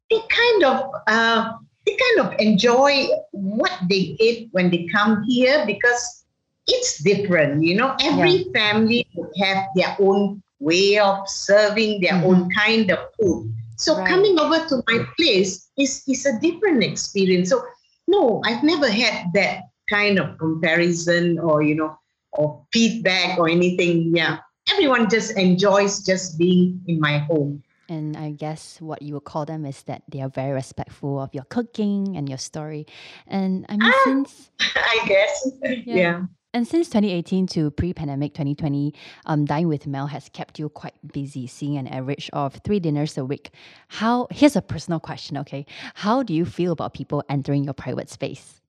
they 0.09 0.19
kind 0.29 0.63
of 0.63 0.89
uh, 1.05 1.51
they 1.85 1.95
kind 1.95 2.27
of 2.27 2.39
enjoy 2.39 3.07
what 3.31 3.71
they 3.87 4.17
eat 4.19 4.49
when 4.51 4.71
they 4.71 4.87
come 4.87 5.23
here 5.23 5.63
because 5.67 6.25
it's 6.65 7.03
different, 7.03 7.63
you 7.63 7.75
know. 7.75 7.95
Every 8.01 8.31
yeah. 8.31 8.51
family 8.53 9.07
would 9.13 9.29
have 9.41 9.65
their 9.75 9.95
own 9.99 10.41
way 10.59 10.97
of 10.97 11.27
serving 11.29 12.01
their 12.01 12.13
mm-hmm. 12.13 12.27
own 12.27 12.49
kind 12.51 12.91
of 12.91 12.99
food. 13.19 13.53
So 13.77 13.97
right. 13.97 14.07
coming 14.07 14.39
over 14.39 14.65
to 14.67 14.83
my 14.87 15.05
place 15.17 15.69
is 15.77 16.03
is 16.07 16.25
a 16.25 16.39
different 16.39 16.83
experience. 16.83 17.49
So 17.49 17.63
no, 18.07 18.41
I've 18.45 18.63
never 18.63 18.89
had 18.89 19.31
that 19.33 19.63
kind 19.89 20.19
of 20.19 20.37
comparison 20.37 21.39
or 21.39 21.63
you 21.63 21.75
know 21.75 21.97
or 22.33 22.65
feedback 22.71 23.39
or 23.39 23.49
anything. 23.49 24.15
Yeah 24.15 24.39
everyone 24.71 25.09
just 25.09 25.37
enjoys 25.37 26.03
just 26.03 26.37
being 26.37 26.81
in 26.87 26.99
my 26.99 27.19
home. 27.19 27.63
And 27.89 28.15
I 28.15 28.31
guess 28.31 28.79
what 28.79 29.01
you 29.01 29.15
would 29.15 29.23
call 29.23 29.45
them 29.45 29.65
is 29.65 29.81
that 29.83 30.03
they 30.09 30.21
are 30.21 30.29
very 30.29 30.51
respectful 30.51 31.19
of 31.19 31.33
your 31.33 31.45
cooking 31.45 32.15
and 32.15 32.29
your 32.29 32.37
story. 32.37 32.85
And 33.25 33.65
I 33.67 33.73
mean, 33.73 33.91
ah, 33.91 34.01
since 34.03 34.51
I 34.75 35.05
guess, 35.07 35.51
yeah. 35.85 35.95
yeah. 35.95 36.21
And 36.51 36.67
since 36.67 36.87
2018 36.87 37.45
to 37.47 37.69
pre-pandemic 37.69 38.33
2020, 38.33 38.93
um, 39.27 39.45
Dine 39.45 39.67
with 39.67 39.85
Mel 39.85 40.07
has 40.07 40.29
kept 40.29 40.57
you 40.57 40.67
quite 40.69 40.95
busy, 41.13 41.45
seeing 41.45 41.77
an 41.77 41.87
average 41.87 42.29
of 42.33 42.55
three 42.63 42.79
dinners 42.79 43.17
a 43.19 43.25
week. 43.25 43.51
How? 43.87 44.27
Here's 44.31 44.55
a 44.55 44.61
personal 44.61 44.99
question, 44.99 45.37
okay? 45.37 45.67
How 45.93 46.23
do 46.23 46.33
you 46.33 46.45
feel 46.45 46.71
about 46.71 46.95
people 46.95 47.23
entering 47.29 47.63
your 47.65 47.73
private 47.73 48.09
space? 48.09 48.59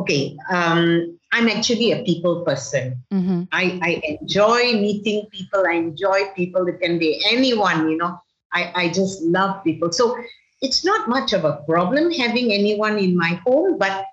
okay, 0.00 0.36
um, 0.50 1.18
I'm 1.32 1.48
actually 1.48 1.92
a 1.92 2.02
people 2.04 2.42
person. 2.42 3.02
Mm-hmm. 3.12 3.42
I, 3.52 3.78
I 3.82 4.16
enjoy 4.20 4.80
meeting 4.80 5.26
people. 5.30 5.64
I 5.66 5.74
enjoy 5.74 6.32
people. 6.34 6.66
It 6.68 6.80
can 6.80 6.98
be 6.98 7.22
anyone, 7.30 7.90
you 7.90 7.96
know. 7.96 8.18
I, 8.52 8.72
I 8.74 8.88
just 8.88 9.22
love 9.22 9.62
people. 9.62 9.92
So 9.92 10.16
it's 10.62 10.84
not 10.84 11.08
much 11.08 11.32
of 11.32 11.44
a 11.44 11.62
problem 11.68 12.10
having 12.10 12.52
anyone 12.52 12.98
in 12.98 13.16
my 13.16 13.40
home, 13.46 13.78
but 13.78 14.06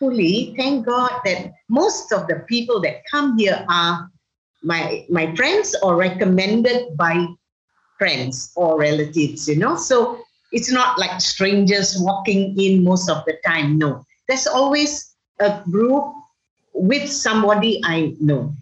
thankfully, 0.00 0.54
thank 0.56 0.86
God 0.86 1.12
that 1.24 1.52
most 1.68 2.12
of 2.12 2.26
the 2.26 2.44
people 2.48 2.80
that 2.80 3.02
come 3.10 3.38
here 3.38 3.64
are 3.68 4.10
my 4.62 5.06
my 5.08 5.34
friends 5.36 5.76
or 5.82 5.96
recommended 5.96 6.96
by 6.96 7.26
friends 7.98 8.52
or 8.56 8.78
relatives, 8.78 9.48
you 9.48 9.56
know. 9.56 9.76
So 9.76 10.20
it's 10.52 10.72
not 10.72 10.98
like 10.98 11.20
strangers 11.20 11.96
walking 11.98 12.58
in 12.58 12.82
most 12.82 13.08
of 13.08 13.24
the 13.26 13.36
time. 13.44 13.78
No, 13.78 14.04
there's 14.28 14.46
always 14.46 15.14
a 15.38 15.62
group 15.70 16.12
with 16.72 17.10
somebody 17.10 17.80
I 17.84 18.14
know. 18.20 18.54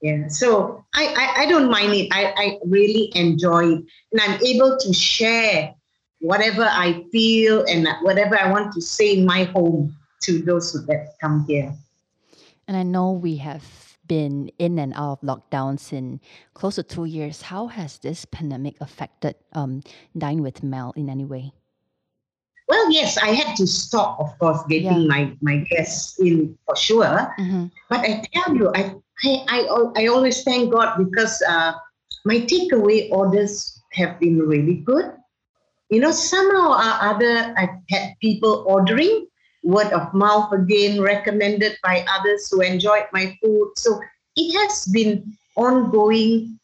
Yeah, 0.00 0.26
so 0.26 0.84
I, 0.94 1.14
I, 1.16 1.42
I 1.42 1.46
don't 1.46 1.70
mind 1.70 1.94
it. 1.94 2.08
I, 2.10 2.34
I 2.36 2.58
really 2.66 3.12
enjoy 3.14 3.74
it. 3.74 3.84
And 4.10 4.20
I'm 4.20 4.42
able 4.42 4.76
to 4.76 4.92
share 4.92 5.74
whatever 6.22 6.62
I 6.62 7.04
feel 7.10 7.64
and 7.66 7.86
whatever 8.02 8.38
I 8.38 8.50
want 8.50 8.72
to 8.74 8.80
say 8.80 9.18
in 9.18 9.26
my 9.26 9.44
home 9.50 9.94
to 10.22 10.40
those 10.40 10.72
who 10.72 10.86
that 10.86 11.18
come 11.20 11.44
here. 11.48 11.74
And 12.68 12.76
I 12.76 12.84
know 12.84 13.10
we 13.10 13.36
have 13.42 13.98
been 14.06 14.50
in 14.58 14.78
and 14.78 14.94
out 14.94 15.18
of 15.18 15.20
lockdowns 15.26 15.92
in 15.92 16.20
close 16.54 16.76
to 16.76 16.82
two 16.82 17.06
years. 17.06 17.42
How 17.42 17.66
has 17.66 17.98
this 17.98 18.24
pandemic 18.24 18.76
affected 18.80 19.34
um, 19.52 19.82
Dine 20.16 20.42
with 20.42 20.62
Mel 20.62 20.92
in 20.96 21.10
any 21.10 21.24
way? 21.24 21.52
Well, 22.68 22.90
yes, 22.90 23.18
I 23.18 23.34
had 23.34 23.56
to 23.56 23.66
stop, 23.66 24.20
of 24.20 24.38
course, 24.38 24.62
getting 24.68 25.02
Yeah. 25.02 25.06
my, 25.10 25.36
my 25.42 25.56
guests 25.70 26.18
in 26.20 26.56
for 26.66 26.76
sure. 26.76 27.34
Mm-hmm. 27.38 27.66
But 27.90 28.00
I 28.00 28.22
tell 28.32 28.54
you, 28.54 28.70
I, 28.74 28.94
I, 29.24 29.44
I, 29.48 29.58
I 29.96 30.06
always 30.06 30.42
thank 30.44 30.72
God 30.72 30.96
because 30.96 31.42
uh, 31.48 31.72
my 32.24 32.38
takeaway 32.46 33.10
orders 33.10 33.82
have 33.92 34.18
been 34.20 34.38
really 34.38 34.76
good. 34.76 35.12
You 35.92 36.00
know, 36.00 36.10
somehow 36.10 36.72
or 36.72 36.96
other, 37.04 37.52
I've 37.58 37.76
had 37.90 38.14
people 38.22 38.64
ordering, 38.66 39.26
word 39.62 39.92
of 39.92 40.08
mouth 40.14 40.50
again, 40.50 41.02
recommended 41.02 41.76
by 41.82 42.02
others 42.08 42.48
who 42.50 42.62
enjoyed 42.62 43.04
my 43.12 43.36
food. 43.42 43.72
So 43.76 44.00
it 44.34 44.56
has 44.56 44.86
been 44.86 45.36
ongoing. 45.54 46.58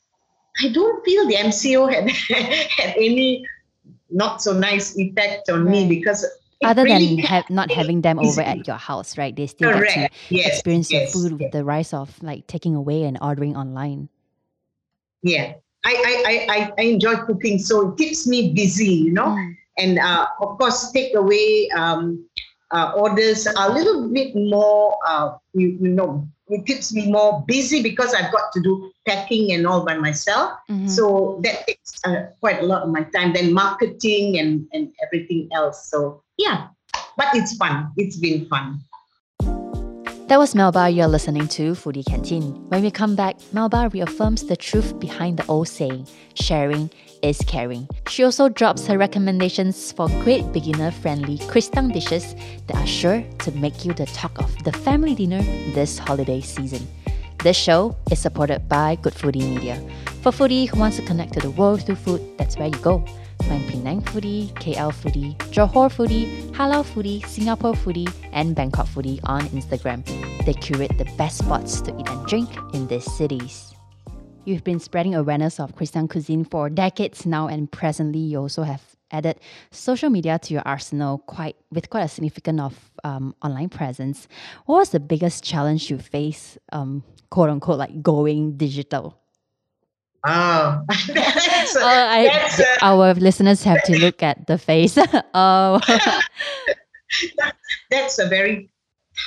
I 0.64 0.70
don't 0.70 1.04
feel 1.04 1.28
the 1.28 1.34
MCO 1.34 1.92
had, 1.92 2.08
had 2.70 2.96
any 2.96 3.44
not 4.08 4.40
so 4.40 4.54
nice 4.54 4.96
effect 4.96 5.50
on 5.50 5.70
me 5.70 5.86
because 5.86 6.24
Other 6.64 6.84
really 6.84 7.16
than 7.16 7.24
ha- 7.26 7.44
not 7.50 7.70
having 7.80 8.00
them 8.00 8.18
over 8.18 8.40
at 8.40 8.66
your 8.66 8.78
house, 8.78 9.18
right? 9.18 9.36
They 9.36 9.46
still 9.46 9.78
get 9.78 9.92
to. 9.92 10.08
Yes, 10.30 10.56
experience 10.56 10.90
yes, 10.90 11.12
your 11.14 11.22
food 11.22 11.32
with 11.32 11.42
yes. 11.42 11.52
the 11.52 11.64
rise 11.64 11.92
of 11.92 12.16
like 12.22 12.46
taking 12.46 12.74
away 12.74 13.04
and 13.04 13.18
ordering 13.20 13.58
online. 13.58 14.08
Yeah, 15.20 15.60
I, 15.84 15.94
I, 15.94 16.14
I, 16.54 16.72
I- 16.78 16.82
enjoy 16.82 17.16
cooking, 17.16 17.58
so 17.58 17.90
it 17.90 17.98
keeps 17.98 18.26
me 18.26 18.52
busy, 18.52 18.92
you 18.92 19.12
know. 19.12 19.26
Mm. 19.28 19.54
And 19.78 19.98
uh, 19.98 20.26
of 20.40 20.58
course, 20.58 20.92
takeaway 20.92 21.70
um, 21.74 22.24
uh, 22.72 22.92
orders 22.96 23.46
are 23.46 23.70
a 23.70 23.72
little 23.72 24.08
bit 24.12 24.34
more, 24.34 24.96
uh, 25.06 25.36
you, 25.54 25.78
you 25.80 25.88
know, 25.88 26.26
it 26.48 26.66
keeps 26.66 26.92
me 26.92 27.10
more 27.10 27.44
busy 27.46 27.82
because 27.82 28.14
I've 28.14 28.32
got 28.32 28.52
to 28.52 28.60
do 28.60 28.90
packing 29.06 29.52
and 29.52 29.66
all 29.66 29.84
by 29.84 29.96
myself. 29.96 30.52
Mhm. 30.70 30.88
So 30.88 31.40
that 31.44 31.66
takes 31.66 32.00
uh, 32.04 32.26
quite 32.40 32.60
a 32.60 32.66
lot 32.66 32.82
of 32.82 32.88
my 32.88 33.02
time. 33.14 33.32
Then 33.34 33.52
marketing 33.52 34.38
and, 34.38 34.66
and 34.72 34.90
everything 35.06 35.48
else. 35.54 35.88
So 35.90 36.22
yeah, 36.38 36.68
but 37.16 37.28
it's 37.34 37.56
fun. 37.56 37.92
It's 37.96 38.16
been 38.16 38.46
fun. 38.46 38.80
That 40.28 40.38
was 40.38 40.54
Melba. 40.54 40.90
You're 40.90 41.08
listening 41.08 41.48
to 41.56 41.72
Foodie 41.72 42.04
Canteen. 42.04 42.52
When 42.68 42.82
we 42.82 42.90
come 42.90 43.16
back, 43.16 43.36
Melba 43.54 43.88
reaffirms 43.94 44.42
the 44.42 44.56
truth 44.56 45.00
behind 45.00 45.38
the 45.38 45.46
old 45.46 45.68
saying 45.68 46.06
sharing 46.34 46.90
is 47.22 47.38
caring. 47.46 47.88
She 48.08 48.24
also 48.24 48.50
drops 48.50 48.86
her 48.88 48.98
recommendations 48.98 49.90
for 49.90 50.06
great 50.22 50.52
beginner 50.52 50.90
friendly 50.90 51.38
Kristang 51.48 51.94
dishes 51.94 52.34
that 52.66 52.76
are 52.76 52.86
sure 52.86 53.24
to 53.38 53.52
make 53.52 53.86
you 53.86 53.94
the 53.94 54.04
talk 54.04 54.38
of 54.38 54.54
the 54.64 54.72
family 54.72 55.14
dinner 55.14 55.40
this 55.72 55.96
holiday 55.96 56.42
season. 56.42 56.86
This 57.42 57.56
show 57.56 57.96
is 58.10 58.18
supported 58.18 58.68
by 58.68 58.96
Good 58.96 59.14
Foodie 59.14 59.48
Media. 59.48 59.80
For 60.20 60.30
foodie 60.30 60.68
who 60.68 60.78
wants 60.78 60.98
to 60.98 61.06
connect 61.06 61.32
to 61.34 61.40
the 61.40 61.52
world 61.52 61.86
through 61.86 61.96
food, 62.04 62.20
that's 62.36 62.58
where 62.58 62.68
you 62.68 62.78
go. 62.80 63.02
Find 63.48 63.66
Penang 63.66 64.02
Foodie, 64.02 64.52
KL 64.54 64.92
Foodie, 64.92 65.34
Johor 65.50 65.88
Foodie, 65.88 66.50
Halal 66.52 66.84
Foodie, 66.84 67.26
Singapore 67.26 67.72
Foodie, 67.72 68.12
and 68.32 68.54
Bangkok 68.54 68.86
Foodie 68.86 69.20
on 69.24 69.40
Instagram. 69.56 70.04
They 70.44 70.52
curate 70.52 70.98
the 70.98 71.06
best 71.16 71.38
spots 71.38 71.80
to 71.80 71.98
eat 71.98 72.08
and 72.10 72.26
drink 72.26 72.50
in 72.74 72.86
these 72.88 73.10
cities. 73.10 73.74
You've 74.44 74.64
been 74.64 74.80
spreading 74.80 75.14
awareness 75.14 75.58
of 75.58 75.74
Kristang 75.74 76.10
cuisine 76.10 76.44
for 76.44 76.68
decades 76.68 77.24
now, 77.24 77.48
and 77.48 77.72
presently 77.72 78.18
you 78.18 78.38
also 78.38 78.64
have 78.64 78.82
added 79.10 79.40
social 79.70 80.10
media 80.10 80.38
to 80.38 80.52
your 80.52 80.62
arsenal 80.66 81.18
quite 81.18 81.56
with 81.70 81.88
quite 81.88 82.02
a 82.02 82.08
significant 82.08 82.60
of 82.60 82.90
um, 83.04 83.34
online 83.42 83.70
presence. 83.70 84.28
What 84.66 84.76
was 84.76 84.90
the 84.90 85.00
biggest 85.00 85.42
challenge 85.42 85.90
you 85.90 85.98
face, 85.98 86.58
um, 86.72 87.02
quote 87.30 87.48
unquote, 87.48 87.78
like 87.78 88.02
going 88.02 88.58
digital? 88.58 89.18
Oh, 90.26 90.82
that's 91.14 91.76
a- 91.76 91.80
Oh, 91.80 91.86
I, 91.86 92.24
that's 92.26 92.60
a- 92.60 92.84
our 92.84 93.14
listeners 93.14 93.62
have 93.62 93.82
to 93.84 93.98
look 93.98 94.22
at 94.22 94.46
the 94.46 94.58
face. 94.58 94.98
oh, 95.34 95.80
that's 97.90 98.18
a 98.18 98.28
very 98.28 98.70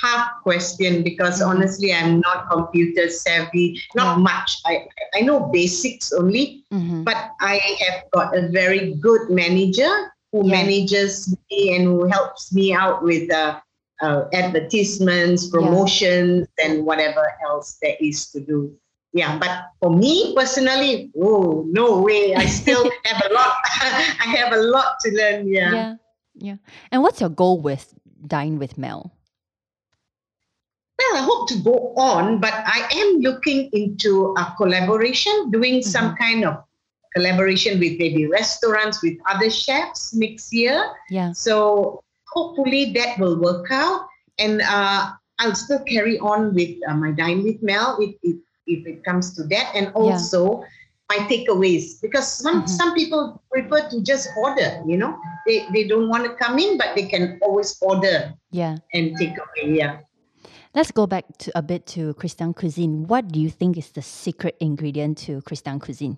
tough 0.00 0.28
question 0.42 1.02
because 1.02 1.42
Mhm. 1.42 1.48
honestly 1.48 1.92
i'm 1.92 2.20
not 2.20 2.48
computer 2.50 3.10
savvy 3.10 3.78
not 3.94 4.16
Yeah. 4.16 4.22
much 4.22 4.56
i 4.64 4.86
i 5.14 5.20
know 5.20 5.50
basics 5.52 6.14
only 6.14 6.64
Mhm. 6.72 7.04
but 7.04 7.16
i 7.40 7.60
have 7.84 8.04
got 8.14 8.34
a 8.34 8.48
very 8.48 8.94
good 8.94 9.28
manager 9.28 9.92
who 10.32 10.46
Yeah. 10.46 10.62
manages 10.62 11.28
me 11.50 11.76
and 11.76 11.84
who 11.84 12.06
helps 12.08 12.54
me 12.54 12.72
out 12.72 13.02
with 13.04 13.30
uh, 13.30 13.60
uh, 14.00 14.24
advertisements 14.32 15.48
promotions 15.48 16.48
and 16.64 16.86
whatever 16.86 17.24
else 17.44 17.76
there 17.82 17.96
is 18.00 18.30
to 18.32 18.40
do 18.40 18.72
yeah 19.12 19.38
but 19.38 19.66
for 19.80 19.94
me 19.94 20.34
personally 20.34 21.10
oh 21.20 21.64
no 21.68 22.00
way 22.00 22.34
i 22.34 22.46
still 22.46 22.82
have 23.04 23.22
a 23.30 23.34
lot 23.34 23.54
i 23.64 24.34
have 24.36 24.52
a 24.52 24.56
lot 24.56 24.98
to 25.00 25.10
learn 25.12 25.46
yeah. 25.46 25.72
yeah, 25.72 25.94
yeah. 26.34 26.56
And 26.90 27.02
what's 27.02 27.20
your 27.20 27.30
goal 27.30 27.60
with 27.60 27.94
Dine 28.26 28.58
with 28.58 28.78
Mel? 28.78 29.12
Well, 30.98 31.22
I 31.22 31.24
hope 31.24 31.48
to 31.48 31.58
go 31.58 31.94
on, 31.96 32.40
but 32.40 32.52
I 32.54 32.88
am 32.92 33.20
looking 33.20 33.68
into 33.72 34.34
a 34.38 34.54
collaboration, 34.56 35.50
doing 35.50 35.82
some 35.82 36.16
kind 36.16 36.44
of 36.44 36.62
collaboration 37.14 37.80
with 37.80 37.98
maybe 37.98 38.26
restaurants, 38.26 39.02
with 39.02 39.18
other 39.28 39.50
chefs 39.50 40.14
next 40.14 40.52
year. 40.52 40.90
Yeah, 41.10 41.32
So 41.32 42.02
hopefully 42.28 42.92
that 42.92 43.18
will 43.18 43.40
work 43.40 43.66
out. 43.70 44.06
And 44.38 44.62
uh, 44.62 45.10
I'll 45.38 45.54
still 45.54 45.82
carry 45.84 46.18
on 46.20 46.54
with 46.54 46.76
uh, 46.88 46.94
my 46.94 47.10
Dine 47.10 47.42
with 47.42 47.62
Mel 47.62 47.98
if, 48.00 48.14
if, 48.22 48.36
if 48.66 48.86
it 48.86 49.04
comes 49.04 49.34
to 49.36 49.44
that. 49.44 49.72
And 49.74 49.88
also 49.94 50.64
my 51.10 51.18
takeaways, 51.28 52.00
because 52.00 52.26
some, 52.26 52.62
Mhm. 52.62 52.68
some 52.68 52.94
people 52.94 53.42
prefer 53.50 53.88
to 53.90 54.00
just 54.02 54.28
order, 54.36 54.82
you 54.86 54.96
know, 54.96 55.18
they, 55.46 55.66
they 55.72 55.84
don't 55.84 56.08
want 56.08 56.24
to 56.24 56.34
come 56.34 56.58
in, 56.58 56.78
but 56.78 56.94
they 56.94 57.06
can 57.06 57.38
always 57.42 57.76
order 57.82 58.32
yeah. 58.50 58.76
and 58.94 59.16
take 59.18 59.36
away. 59.36 59.76
Yeah. 59.76 59.98
Let's 60.74 60.90
go 60.90 61.06
back 61.06 61.24
to 61.44 61.52
a 61.54 61.60
bit 61.60 61.84
to 61.98 62.14
Kristang 62.14 62.56
cuisine. 62.56 63.06
What 63.06 63.28
do 63.28 63.40
you 63.40 63.50
think 63.50 63.76
is 63.76 63.90
the 63.92 64.00
secret 64.00 64.56
ingredient 64.60 65.18
to 65.28 65.42
Kristang 65.42 65.80
cuisine? 65.82 66.16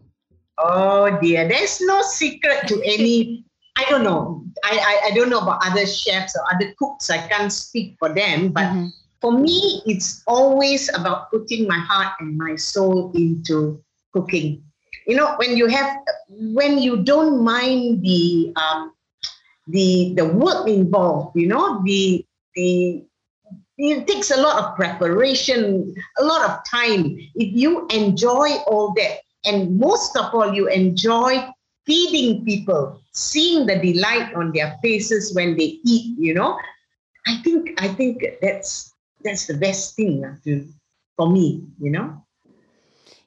Oh 0.59 1.19
dear, 1.21 1.49
there's 1.49 1.81
no 1.81 2.01
secret 2.03 2.69
to 2.69 2.81
any. 2.87 3.45
I 3.77 3.83
don't 3.91 4.05
know. 4.05 4.45
I, 4.63 4.79
I, 4.79 5.09
I 5.09 5.11
don't 5.11 5.29
know 5.29 5.41
about 5.41 5.59
other 5.67 5.85
chefs 5.85 6.37
or 6.39 6.47
other 6.55 6.73
cooks. 6.79 7.11
I 7.11 7.27
can't 7.27 7.51
speak 7.53 7.97
for 7.99 8.15
them. 8.15 8.53
But 8.55 8.71
Mhm. 8.71 8.91
For 9.25 9.33
me, 9.33 9.81
it's 9.87 10.23
always 10.27 10.93
about 10.93 11.31
putting 11.31 11.67
my 11.67 11.79
heart 11.79 12.13
and 12.21 12.37
my 12.37 12.57
soul 12.57 13.11
into 13.15 13.83
cooking. 14.13 14.63
You 15.07 15.17
know, 15.17 15.33
when 15.39 15.57
you 15.57 15.67
have, 15.67 15.97
when 16.29 16.77
you 16.77 17.03
don't 17.03 17.43
mind 17.43 18.05
the 18.05 18.53
um, 18.61 18.93
the 19.69 20.13
the 20.15 20.27
work 20.27 20.69
involved. 20.69 21.41
You 21.41 21.49
know, 21.49 21.81
the 21.87 22.23
the 22.55 23.03
it 23.79 24.07
takes 24.07 24.31
a 24.31 24.37
lot 24.37 24.63
of 24.63 24.77
preparation, 24.77 25.95
a 26.19 26.23
lot 26.23 26.45
of 26.45 26.61
time. 26.71 27.17
If 27.35 27.57
you 27.57 27.89
enjoy 27.89 28.61
all 28.69 28.93
that, 29.01 29.25
and 29.47 29.81
most 29.81 30.19
of 30.19 30.35
all, 30.35 30.53
you 30.53 30.69
enjoy 30.69 31.49
feeding 31.87 32.45
people, 32.45 33.01
seeing 33.13 33.65
the 33.65 33.81
delight 33.81 34.35
on 34.35 34.53
their 34.53 34.77
faces 34.83 35.35
when 35.35 35.57
they 35.57 35.81
eat, 35.83 36.13
you 36.19 36.35
know, 36.35 36.59
I 37.27 37.41
think 37.41 37.73
I 37.81 37.89
think 37.89 38.23
that's 38.43 38.94
that's 39.25 39.47
the 39.47 39.55
best 39.55 39.97
thing 39.97 40.25
to, 40.45 40.69
for 41.17 41.31
me, 41.31 41.65
you 41.81 41.91
know. 41.91 42.24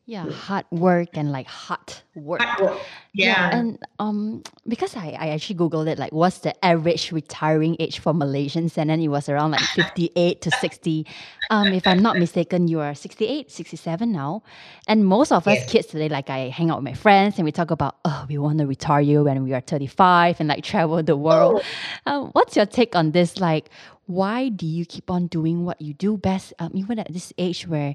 Yeah, 0.09 0.29
hard 0.31 0.63
work 0.71 1.09
and 1.17 1.33
like 1.33 1.47
hot 1.47 2.01
work. 2.15 2.39
Hard 2.41 2.61
work. 2.71 2.79
Yeah. 3.13 3.49
and 3.51 3.77
um, 3.99 4.41
because 4.65 4.95
I, 4.95 5.09
I 5.19 5.27
actually 5.29 5.57
googled 5.59 5.89
it, 5.89 5.99
like 5.99 6.13
what's 6.13 6.37
the 6.39 6.53
average 6.63 7.11
retiring 7.11 7.75
age 7.77 7.99
for 7.99 8.13
Malaysians, 8.13 8.77
and 8.77 8.89
then 8.89 9.01
it 9.01 9.09
was 9.09 9.27
around 9.27 9.51
like 9.51 9.59
fifty 9.61 10.09
eight 10.15 10.41
to 10.43 10.51
sixty. 10.51 11.05
Um, 11.49 11.67
if 11.73 11.85
I'm 11.85 12.01
not 12.01 12.15
mistaken, 12.17 12.67
you 12.69 12.79
are 12.81 12.93
68, 12.95 13.51
67 13.51 14.11
now, 14.11 14.43
and 14.87 15.05
most 15.05 15.31
of 15.33 15.45
us 15.47 15.57
Yes. 15.59 15.69
kids 15.71 15.87
today, 15.87 16.07
like 16.09 16.29
I 16.29 16.49
hang 16.49 16.69
out 16.71 16.77
with 16.77 16.85
my 16.85 16.93
friends 16.93 17.37
and 17.37 17.43
we 17.45 17.51
talk 17.51 17.71
about, 17.71 17.97
oh, 18.05 18.25
we 18.29 18.37
want 18.37 18.59
to 18.59 18.65
retire 18.67 19.01
you 19.01 19.23
when 19.25 19.43
we 19.43 19.53
are 19.53 19.61
thirty 19.61 19.87
five 19.87 20.39
and 20.39 20.47
like 20.47 20.63
travel 20.63 21.03
the 21.03 21.17
world. 21.17 21.61
Um, 22.05 22.29
what's 22.31 22.55
your 22.55 22.65
take 22.65 22.95
on 22.95 23.11
this? 23.11 23.39
Like, 23.41 23.69
why 24.05 24.47
do 24.49 24.65
you 24.65 24.85
keep 24.85 25.11
on 25.11 25.27
doing 25.27 25.65
what 25.65 25.81
you 25.81 25.93
do 25.93 26.15
best, 26.17 26.53
um, 26.59 26.71
even 26.75 26.97
at 26.97 27.11
this 27.11 27.33
age 27.37 27.67
where 27.67 27.93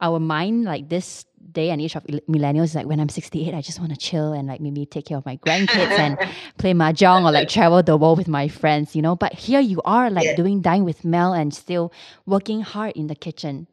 our 0.00 0.18
mind, 0.20 0.64
like 0.64 0.88
this 0.88 1.24
day 1.52 1.70
and 1.70 1.80
age 1.80 1.96
of 1.96 2.04
millennials, 2.28 2.64
is 2.64 2.74
like 2.74 2.86
when 2.86 3.00
I'm 3.00 3.08
68, 3.08 3.54
I 3.54 3.60
just 3.60 3.80
want 3.80 3.92
to 3.92 3.98
chill 3.98 4.32
and 4.32 4.46
like 4.48 4.60
maybe 4.60 4.86
take 4.86 5.06
care 5.06 5.18
of 5.18 5.26
my 5.26 5.36
grandkids 5.36 5.98
and 5.98 6.16
play 6.58 6.72
mahjong 6.72 7.24
or 7.24 7.32
like 7.32 7.48
travel 7.48 7.82
the 7.82 7.96
world 7.96 8.18
with 8.18 8.28
my 8.28 8.48
friends, 8.48 8.94
you 8.94 9.02
know. 9.02 9.16
But 9.16 9.32
here 9.34 9.60
you 9.60 9.80
are, 9.84 10.10
like 10.10 10.26
Yeah. 10.26 10.34
doing 10.36 10.60
Dine 10.60 10.84
with 10.84 11.04
Mel 11.04 11.32
and 11.32 11.52
still 11.54 11.92
working 12.26 12.60
hard 12.62 12.92
in 12.96 13.06
the 13.08 13.14
kitchen. 13.14 13.66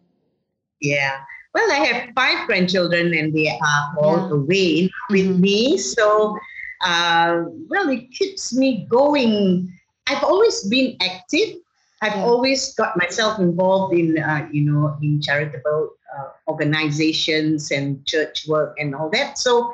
Yeah. 0.81 1.19
Well, 1.53 1.71
I 1.71 1.85
have 1.85 2.09
five 2.15 2.45
grandchildren 2.47 3.13
and 3.13 3.33
they 3.33 3.49
are 3.49 3.93
all 3.97 4.17
Yeah. 4.19 4.29
away 4.35 4.89
with 5.09 5.25
Mhm. 5.25 5.39
me. 5.39 5.77
So, 5.77 6.37
uh, 6.83 7.43
well, 7.69 7.89
it 7.89 8.11
keeps 8.11 8.53
me 8.55 8.85
going. 8.89 9.71
I've 10.07 10.23
always 10.23 10.63
been 10.69 10.95
active. 11.01 11.55
I've 12.01 12.15
Yeah. 12.15 12.25
always 12.25 12.73
got 12.75 12.95
myself 12.97 13.39
involved 13.39 13.93
in, 13.93 14.17
uh, 14.19 14.47
you 14.51 14.63
know, 14.69 14.95
in 15.01 15.21
charitable 15.21 15.89
uh, 16.17 16.29
organizations 16.47 17.71
and 17.71 18.05
church 18.05 18.47
work 18.47 18.75
and 18.79 18.93
all 18.95 19.09
that. 19.11 19.37
So, 19.37 19.71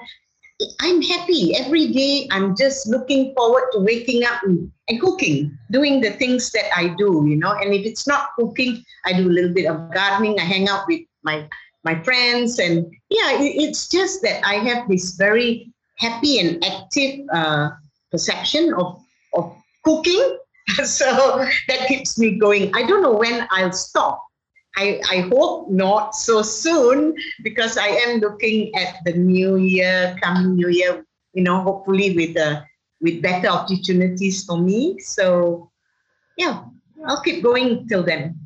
I'm 0.80 1.02
happy 1.02 1.56
every 1.58 1.88
day. 1.92 2.28
I'm 2.32 2.56
just 2.56 2.88
looking 2.88 3.34
forward 3.36 3.64
to 3.74 3.80
waking 3.80 4.24
up 4.24 4.44
and, 4.44 4.72
and 4.88 5.02
cooking, 5.02 5.58
doing 5.72 6.00
the 6.00 6.12
things 6.12 6.52
that 6.52 6.66
I 6.76 6.90
do, 6.98 7.26
you 7.28 7.36
know. 7.36 7.52
And 7.52 7.74
if 7.74 7.86
it's 7.86 8.08
not 8.08 8.30
cooking, 8.38 8.84
I 9.06 9.14
do 9.14 9.28
a 9.28 9.34
little 9.34 9.54
bit 9.54 9.66
of 9.66 9.92
gardening. 9.92 10.40
I 10.40 10.44
hang 10.44 10.70
out 10.70 10.86
with 10.88 11.02
my 11.24 11.50
my 11.84 12.02
friends, 12.04 12.60
and 12.60 12.86
yeah, 13.10 13.32
it, 13.42 13.56
it's 13.60 13.90
just 13.90 14.22
that 14.22 14.40
I 14.46 14.56
have 14.56 14.88
this 14.88 15.16
very 15.16 15.74
happy 15.98 16.40
and 16.40 16.64
active 16.64 17.28
uh, 17.34 17.72
perception 18.12 18.74
of 18.76 19.04
of 19.34 19.52
cooking. 19.84 20.38
so 20.84 21.46
that 21.68 21.88
keeps 21.88 22.18
me 22.18 22.38
going. 22.38 22.72
I 22.74 22.86
don't 22.86 23.02
know 23.02 23.14
when 23.14 23.48
I'll 23.52 23.72
stop. 23.72 24.24
I, 24.76 25.00
I 25.10 25.18
hope 25.30 25.70
not 25.70 26.16
so 26.16 26.42
soon 26.42 27.16
because 27.44 27.78
I 27.78 27.88
am 27.88 28.20
looking 28.20 28.74
at 28.76 28.96
the 29.06 29.14
new 29.14 29.58
year, 29.58 30.18
coming 30.24 30.56
new 30.56 30.70
year, 30.70 31.06
you 31.34 31.44
know, 31.44 31.62
hopefully 31.62 32.16
with 32.16 32.36
uh, 32.38 32.62
with 33.02 33.22
better 33.22 33.50
opportunities 33.50 34.44
for 34.46 34.58
me. 34.58 34.98
So 35.00 35.70
yeah, 36.38 36.64
I'll 37.06 37.22
keep 37.22 37.44
going 37.44 37.88
till 37.88 38.02
then. 38.02 38.40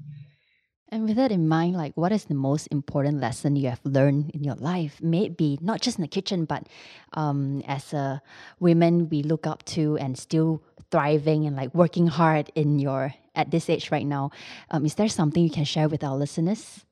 And 0.90 1.04
with 1.04 1.18
that 1.18 1.32
in 1.32 1.48
mind, 1.48 1.76
like 1.76 1.96
what 1.96 2.12
is 2.12 2.26
the 2.26 2.34
most 2.34 2.68
important 2.72 3.20
lesson 3.20 3.56
you 3.56 3.70
have 3.70 3.82
learned 3.84 4.32
in 4.32 4.44
your 4.44 4.56
life? 4.56 5.00
Maybe 5.02 5.60
not 5.62 5.82
just 5.82 5.98
in 5.98 6.02
the 6.02 6.08
kitchen, 6.08 6.46
but 6.46 6.68
um, 7.14 7.62
as 7.68 7.94
a 7.94 8.22
women 8.60 9.10
we 9.10 9.22
look 9.22 9.46
up 9.46 9.64
to 9.76 9.98
and 9.98 10.18
still 10.18 10.64
thriving 10.92 11.46
and 11.46 11.56
like 11.56 11.74
working 11.74 12.08
hard 12.08 12.52
in 12.56 12.80
your 12.80 13.14
at 13.36 13.52
this 13.52 13.70
age 13.70 13.92
right 13.92 14.06
now. 14.06 14.32
Um, 14.72 14.86
is 14.86 14.96
there 14.96 15.10
something 15.10 15.44
you 15.44 15.50
can 15.50 15.66
share 15.66 15.88
with 15.88 16.04
our 16.04 16.16
listeners? 16.16 16.86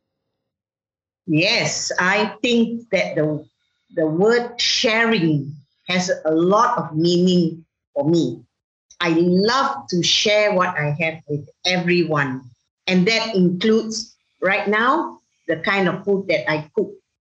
Yes, 1.27 1.91
I 1.99 2.35
think 2.41 2.89
that 2.91 3.15
the 3.15 3.45
the 3.95 4.05
word 4.05 4.59
sharing 4.59 5.55
has 5.87 6.11
a 6.25 6.31
lot 6.31 6.77
of 6.77 6.95
meaning 6.95 7.65
for 7.93 8.07
me. 8.09 8.43
I 8.99 9.09
love 9.09 9.87
to 9.89 10.03
share 10.03 10.53
what 10.53 10.69
I 10.77 10.95
have 10.99 11.21
with 11.27 11.47
everyone, 11.65 12.43
and 12.87 13.07
that 13.07 13.35
includes 13.35 14.15
right 14.41 14.67
now 14.67 15.19
the 15.47 15.57
kind 15.57 15.87
of 15.89 16.03
food 16.05 16.27
that 16.27 16.49
I 16.49 16.69
cook, 16.75 16.91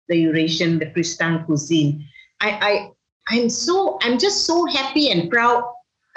the 0.08 0.16
Eurasian, 0.16 0.78
the 0.78 0.86
Kristang 0.86 1.46
cuisine. 1.46 2.04
I, 2.40 2.50
I 2.50 2.90
I'm 3.30 3.48
so 3.48 3.98
I'm 4.02 4.18
just 4.18 4.44
so 4.44 4.66
happy 4.66 5.10
and 5.10 5.30
proud 5.30 5.64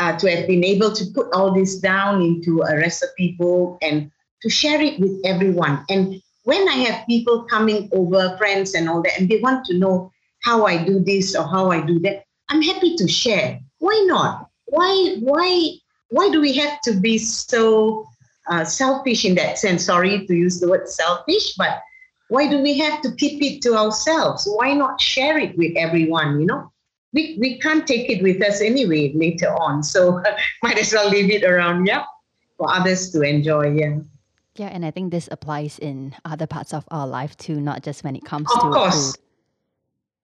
uh, 0.02 0.18
to 0.18 0.36
have 0.36 0.48
been 0.48 0.66
able 0.66 0.92
to 0.92 1.06
put 1.14 1.32
all 1.32 1.54
this 1.54 1.76
down 1.76 2.24
into 2.24 2.62
a 2.64 2.76
recipe 2.76 3.36
book 3.38 3.78
and 3.84 4.10
to 4.42 4.50
share 4.50 4.82
it 4.82 5.00
with 5.00 5.16
everyone. 5.24 5.86
And 5.90 6.20
when 6.44 6.68
I 6.68 6.78
have 6.86 7.06
people 7.06 7.44
coming 7.44 7.88
over, 7.94 8.36
friends 8.38 8.74
and 8.74 8.90
all 8.90 9.04
that, 9.04 9.20
and 9.20 9.30
they 9.30 9.38
want 9.38 9.64
to 9.66 9.78
know 9.78 10.12
how 10.42 10.66
I 10.66 10.84
do 10.84 11.00
this 11.00 11.36
or 11.36 11.44
how 11.44 11.70
I 11.70 11.82
do 11.82 12.00
that, 12.00 12.26
I'm 12.50 12.64
happy 12.64 12.96
to 12.96 13.08
share. 13.08 13.60
Why 13.78 14.04
not? 14.08 14.50
Why 14.66 15.18
why 15.20 15.74
why 16.10 16.32
do 16.32 16.42
we 16.42 16.54
have 16.54 16.82
to 16.82 16.94
be 16.94 17.20
so 17.20 18.08
uh, 18.50 18.66
selfish 18.66 19.24
in 19.24 19.36
that 19.36 19.60
sense? 19.60 19.86
Sorry 19.86 20.26
to 20.26 20.34
use 20.34 20.60
the 20.60 20.68
word 20.68 20.90
selfish, 20.90 21.54
but 21.58 21.80
why 22.30 22.48
do 22.50 22.60
we 22.64 22.80
have 22.80 23.02
to 23.04 23.14
keep 23.16 23.44
it 23.44 23.62
to 23.64 23.76
ourselves? 23.76 24.50
Why 24.56 24.74
not 24.74 25.00
share 25.00 25.38
it 25.38 25.56
with 25.58 25.78
everyone? 25.78 26.40
You 26.40 26.48
know, 26.48 26.72
we 27.13 27.38
we 27.39 27.60
can't 27.60 27.86
take 27.86 28.10
it 28.10 28.24
with 28.24 28.41
us 28.41 28.62
anyway 28.62 29.12
later 29.15 29.54
on, 29.56 29.84
so 29.84 30.21
might 30.63 30.78
as 30.78 30.93
well 30.93 31.10
leave 31.10 31.30
it 31.30 31.43
around, 31.43 31.86
yeah, 31.86 32.04
for 32.58 32.71
others 32.74 33.10
to 33.12 33.21
enjoy. 33.21 33.71
Yeah. 33.74 34.00
Yeah, 34.56 34.67
and 34.67 34.86
I 34.86 34.91
think 34.91 35.12
this 35.12 35.30
applies 35.32 35.80
in 35.80 36.13
other 36.26 36.45
parts 36.45 36.74
of 36.74 36.84
our 36.91 37.08
life 37.08 37.38
too, 37.38 37.62
not 37.62 37.84
just 37.84 38.04
when 38.04 38.17
it 38.17 38.26
comes 38.26 38.52
Of 38.52 38.62
to 38.62 38.69
course. 38.69 39.15
food. 39.15 39.24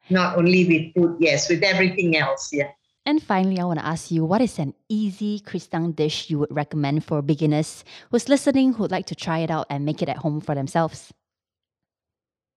Not 0.10 0.38
only 0.38 0.68
with 0.68 0.94
food, 0.94 1.16
yes, 1.20 1.50
with 1.50 1.64
everything 1.64 2.18
else, 2.18 2.52
yeah. 2.52 2.72
And 3.06 3.24
finally, 3.24 3.58
I 3.58 3.64
want 3.64 3.80
to 3.80 3.86
ask 3.86 4.12
you 4.12 4.26
what 4.26 4.42
is 4.42 4.60
an 4.60 4.74
easy 4.90 5.40
Kristang 5.40 5.96
dish 5.96 6.30
you 6.30 6.40
would 6.40 6.52
recommend 6.54 7.06
for 7.06 7.22
beginners 7.22 7.86
who's 8.12 8.28
listening 8.28 8.74
who'd 8.74 8.92
like 8.92 9.06
to 9.08 9.16
try 9.16 9.40
it 9.40 9.50
out 9.50 9.66
and 9.70 9.86
make 9.86 10.02
it 10.02 10.10
at 10.10 10.18
home 10.18 10.42
for 10.42 10.54
themselves? 10.56 11.14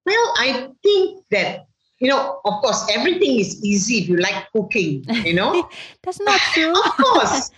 Well, 0.04 0.34
I 0.38 0.70
think 0.82 1.24
that, 1.30 1.66
you 2.00 2.08
know, 2.08 2.40
of 2.44 2.62
course, 2.62 2.86
everything 2.90 3.38
is 3.40 3.62
easy 3.64 3.98
if 3.98 4.08
you 4.08 4.16
like 4.18 4.46
cooking, 4.54 5.04
you 5.24 5.34
know? 5.34 5.68
That's 6.02 6.20
not 6.20 6.40
true. 6.54 6.72
of 6.72 6.96
course. 6.96 7.50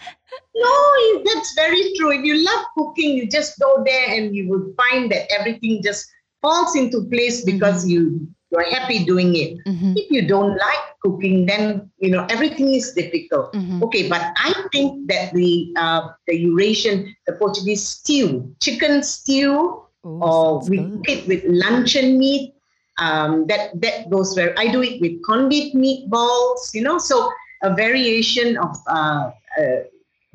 No, 0.55 1.23
that's 1.25 1.55
very 1.55 1.93
true. 1.97 2.11
If 2.13 2.25
you 2.25 2.45
love 2.45 2.65
cooking, 2.77 3.17
you 3.17 3.29
just 3.29 3.59
go 3.59 3.83
there 3.85 4.07
and 4.17 4.35
you 4.35 4.49
will 4.49 4.73
find 4.77 5.11
that 5.13 5.31
everything 5.33 5.81
just 5.83 6.07
falls 6.41 6.75
into 6.77 7.05
place 7.11 7.45
because 7.45 7.87
you 7.89 8.27
you're 8.51 8.69
happy 8.71 9.05
doing 9.05 9.35
it. 9.37 9.57
Mhm, 9.67 9.95
If 9.97 10.11
you 10.11 10.27
don't 10.27 10.51
like 10.57 10.85
cooking, 11.03 11.47
then 11.47 11.91
you 11.99 12.11
know 12.11 12.27
everything 12.31 12.75
is 12.75 12.93
difficult. 12.93 13.53
mhm. 13.55 13.83
Okay, 13.83 14.09
but 14.09 14.21
I 14.37 14.53
think 14.73 15.09
that 15.09 15.33
the 15.33 15.73
uh, 15.77 16.09
the 16.27 16.37
Eurasian, 16.37 17.15
the 17.27 17.33
Portuguese 17.35 17.87
stew, 17.87 18.53
chicken 18.61 19.03
stew, 19.03 19.83
Ooh, 20.05 20.21
or 20.21 20.65
we 20.69 20.79
good. 20.79 20.93
cook 20.93 21.09
it 21.09 21.29
with 21.29 21.43
luncheon 21.47 22.19
meat. 22.19 22.52
Um, 22.99 23.47
that 23.47 23.81
that 23.81 24.11
goes 24.11 24.35
very. 24.35 24.57
I 24.57 24.71
do 24.71 24.83
it 24.83 25.01
with 25.01 25.25
corned 25.25 25.51
meatballs. 25.51 26.75
You 26.75 26.83
know, 26.83 26.99
so 26.99 27.31
a 27.63 27.75
variation 27.75 28.57
of 28.59 28.77
uh, 28.87 29.31
uh, 29.59 29.77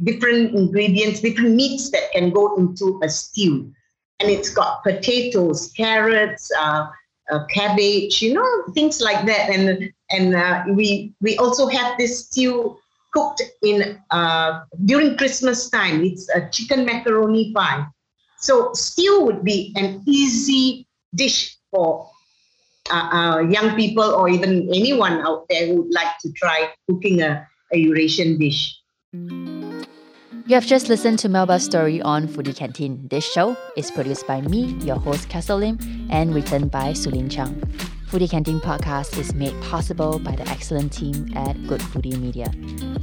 different 0.04 0.56
ingredients, 0.56 1.22
different 1.22 1.56
meats 1.56 1.92
that 1.92 2.12
can 2.14 2.32
go 2.32 2.56
into 2.58 3.00
a 3.04 3.10
stew, 3.10 3.72
and 4.20 4.30
it's 4.30 4.50
got 4.50 4.84
potatoes, 4.84 5.72
carrots, 5.78 6.52
uh, 6.60 6.88
uh, 7.32 7.46
cabbage. 7.46 8.22
You 8.22 8.34
know, 8.34 8.64
things 8.74 9.02
like 9.02 9.26
that, 9.28 9.50
and 9.50 9.92
and 10.10 10.36
uh, 10.36 10.64
we 10.70 11.14
we 11.22 11.38
also 11.38 11.68
have 11.68 11.98
this 11.98 12.26
stew 12.26 12.78
cooked 13.14 13.42
in 13.64 14.00
uh, 14.12 14.62
during 14.86 15.18
Christmas 15.18 15.70
time. 15.70 16.04
It's 16.04 16.28
a 16.36 16.50
chicken 16.50 16.86
macaroni 16.86 17.54
pie. 17.54 17.86
So 18.40 18.72
stew 18.74 19.22
would 19.26 19.44
be 19.44 19.74
an 19.76 20.04
easy 20.06 20.88
dish 21.16 21.58
for 21.72 22.10
uh, 22.92 23.40
young 23.50 23.76
people 23.76 24.04
or 24.04 24.30
even 24.30 24.70
anyone 24.74 25.26
out 25.26 25.46
there 25.50 25.68
who 25.68 25.84
would 25.84 25.94
like 25.94 26.18
to 26.20 26.32
try 26.34 26.70
cooking 26.90 27.22
a, 27.22 27.48
a 27.74 27.78
Eurasian 27.78 28.38
dish. 28.38 28.76
You 30.48 30.56
have 30.56 30.66
just 30.66 30.88
listened 30.88 31.20
to 31.20 31.30
Melba's 31.30 31.66
story 31.66 32.02
on 32.02 32.28
Foodie 32.28 32.56
Canteen. 32.56 33.06
This 33.10 33.30
show 33.30 33.58
is 33.76 33.92
produced 33.92 34.26
by 34.28 34.40
me, 34.40 34.74
your 34.80 34.96
host 34.96 35.28
Castle 35.28 35.58
Lim, 35.58 35.78
and 36.10 36.34
written 36.34 36.70
by 36.70 36.94
Sulin 36.94 37.30
Chang. 37.30 37.54
Foodie 38.08 38.30
Canteen 38.30 38.62
podcast 38.62 39.18
is 39.20 39.34
made 39.34 39.54
possible 39.62 40.20
by 40.20 40.34
the 40.38 40.48
excellent 40.48 40.94
team 40.94 41.30
at 41.36 41.52
Good 41.68 41.82
Foodie 41.82 42.18
Media. 42.18 42.50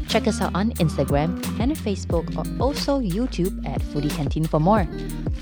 Check 0.09 0.27
us 0.27 0.41
out 0.41 0.55
on 0.55 0.73
Instagram 0.81 1.37
and 1.61 1.77
Facebook 1.77 2.35
or 2.39 2.63
also 2.63 3.01
YouTube 3.01 3.53
at 3.69 3.83
Foodie 3.83 4.11
Canteen 4.11 4.47
for 4.47 4.59
more. 4.59 4.89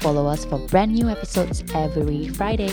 Follow 0.01 0.27
us 0.27 0.45
for 0.45 0.59
brand 0.67 0.93
new 0.93 1.09
episodes 1.09 1.63
every 1.73 2.27
Friday. 2.27 2.73